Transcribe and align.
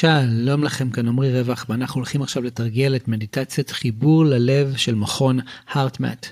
שלום 0.00 0.64
לכם, 0.64 0.90
כאן 0.90 1.08
עמרי 1.08 1.40
רווח, 1.40 1.66
ואנחנו 1.68 1.98
הולכים 1.98 2.22
עכשיו 2.22 2.42
לתרגל 2.42 2.96
את 2.96 3.08
מדיטציית 3.08 3.70
חיבור 3.70 4.24
ללב 4.24 4.76
של 4.76 4.94
מכון 4.94 5.38
הארטמט. 5.68 6.26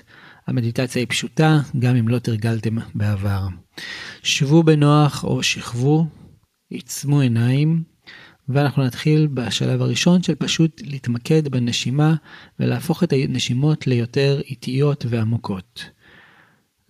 המדיטציה 0.47 0.99
היא 0.99 1.07
פשוטה, 1.09 1.59
גם 1.79 1.95
אם 1.95 2.07
לא 2.07 2.19
תרגלתם 2.19 2.75
בעבר. 2.95 3.47
שבו 4.23 4.63
בנוח 4.63 5.23
או 5.23 5.43
שכבו, 5.43 6.07
עיצמו 6.69 7.21
עיניים, 7.21 7.83
ואנחנו 8.49 8.83
נתחיל 8.83 9.27
בשלב 9.27 9.81
הראשון 9.81 10.23
של 10.23 10.35
פשוט 10.35 10.81
להתמקד 10.85 11.47
בנשימה 11.47 12.15
ולהפוך 12.59 13.03
את 13.03 13.13
הנשימות 13.13 13.87
ליותר 13.87 14.41
איטיות 14.49 15.05
ועמוקות. 15.09 15.89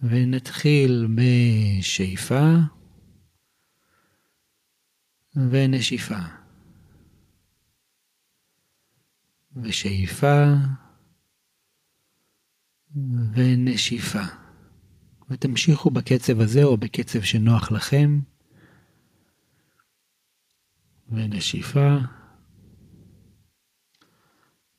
ונתחיל 0.02 1.08
בשאיפה 1.16 2.54
ונשיפה. 5.50 6.47
ושאיפה 9.64 10.54
ונשיפה. 13.34 14.24
ותמשיכו 15.30 15.90
בקצב 15.90 16.42
הזה 16.42 16.64
או 16.64 16.78
בקצב 16.78 17.22
שנוח 17.22 17.72
לכם. 17.72 18.20
ונשיפה. 21.10 21.98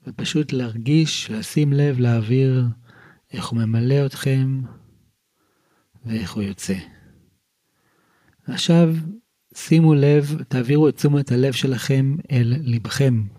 ופשוט 0.06 0.52
להרגיש, 0.52 1.30
לשים 1.30 1.72
לב 1.72 1.98
לאוויר, 1.98 2.66
איך 3.32 3.46
הוא 3.46 3.58
ממלא 3.58 4.06
אתכם 4.06 4.60
ואיך 6.04 6.32
הוא 6.32 6.42
יוצא. 6.42 6.76
עכשיו 8.44 8.88
שימו 9.54 9.94
לב, 9.94 10.42
תעבירו 10.48 10.88
את 10.88 10.96
תשומת 10.96 11.32
הלב 11.32 11.52
שלכם 11.52 12.16
אל 12.30 12.54
לבכם. 12.60 13.37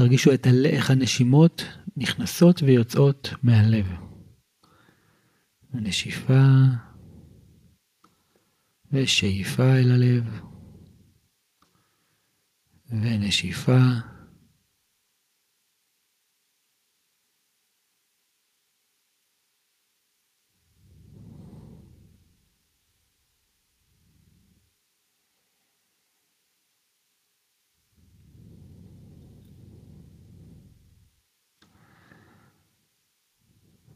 תרגישו 0.00 0.34
את 0.34 0.46
הל... 0.46 0.66
איך 0.66 0.90
הנשימות 0.90 1.64
נכנסות 1.96 2.62
ויוצאות 2.62 3.28
מהלב. 3.42 3.86
נשיפה 5.74 6.42
ושאיפה 8.92 9.76
אל 9.76 9.92
הלב 9.92 10.40
ונשיפה 12.90 13.80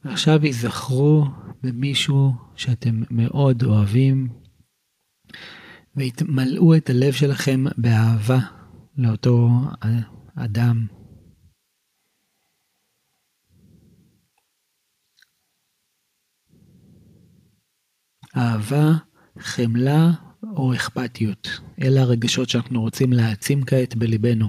ועכשיו 0.04 0.42
היזכרו 0.42 1.24
במישהו 1.62 2.32
שאתם 2.56 3.02
מאוד 3.10 3.62
אוהבים, 3.62 4.28
והתמלאו 5.96 6.76
את 6.76 6.90
הלב 6.90 7.12
שלכם 7.12 7.64
באהבה 7.76 8.38
לאותו 8.96 9.48
אדם. 10.36 10.86
אהבה, 18.36 18.92
חמלה 19.38 20.10
או 20.42 20.74
אכפתיות. 20.74 21.48
אלה 21.82 22.00
הרגשות 22.00 22.48
שאנחנו 22.48 22.80
רוצים 22.80 23.12
להעצים 23.12 23.64
כעת 23.64 23.94
בליבנו, 23.94 24.48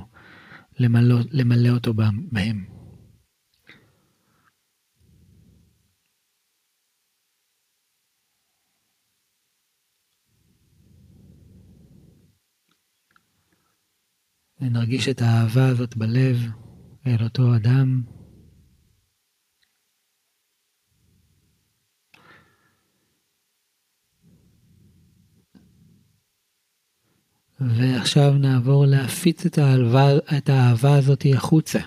למלא, 0.80 1.16
למלא 1.32 1.70
אותו 1.70 1.94
בהם. 2.32 2.75
ונרגיש 14.66 15.10
את 15.10 15.22
האהבה 15.22 15.68
הזאת 15.68 15.98
בלב 15.98 16.38
אל 17.08 17.24
אותו 17.24 17.56
אדם. 17.56 18.02
ועכשיו 27.60 28.34
נעבור 28.34 28.86
להפיץ 28.86 29.46
את 29.46 29.58
האהבה, 29.58 30.08
את 30.38 30.50
האהבה 30.50 30.98
הזאת 30.98 31.26
החוצה. 31.36 31.80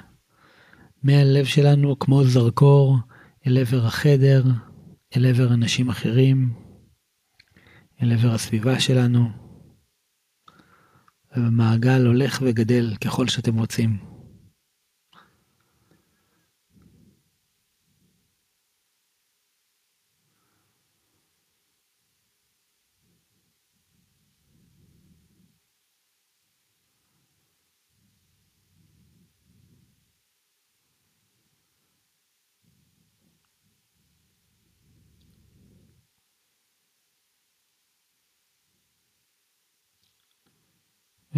מהלב 1.02 1.44
שלנו 1.44 1.98
כמו 1.98 2.24
זרקור 2.24 2.96
אל 3.46 3.58
עבר 3.58 3.86
החדר, 3.86 4.44
אל 5.16 5.26
עבר 5.26 5.54
אנשים 5.54 5.88
אחרים, 5.88 6.52
אל 8.02 8.12
עבר 8.12 8.34
הסביבה 8.34 8.80
שלנו. 8.80 9.47
ומעגל 11.46 12.06
הולך 12.06 12.38
וגדל 12.42 12.94
ככל 13.04 13.28
שאתם 13.28 13.58
רוצים. 13.58 14.17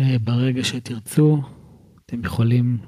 וברגע 0.08 0.64
שתרצו, 0.64 1.42
אתם 2.06 2.24
יכולים 2.24 2.78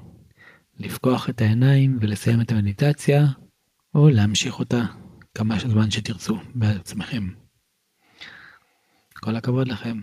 לפקוח 0.79 1.29
את 1.29 1.41
העיניים 1.41 1.97
ולסיים 2.01 2.41
את 2.41 2.51
המדיטציה, 2.51 3.25
או 3.95 4.09
להמשיך 4.09 4.59
אותה 4.59 4.81
כמה 5.35 5.59
זמן 5.59 5.91
שתרצו 5.91 6.37
בעצמכם. 6.55 7.27
כל 9.13 9.35
הכבוד 9.35 9.67
לכם. 9.67 9.99